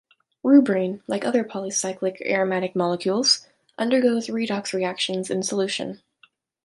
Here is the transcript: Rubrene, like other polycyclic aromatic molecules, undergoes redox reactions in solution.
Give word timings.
Rubrene, 0.43 1.03
like 1.05 1.23
other 1.23 1.43
polycyclic 1.43 2.23
aromatic 2.27 2.75
molecules, 2.75 3.47
undergoes 3.77 4.29
redox 4.29 4.73
reactions 4.73 5.29
in 5.29 5.43
solution. 5.43 6.01